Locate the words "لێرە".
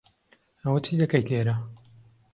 1.31-1.55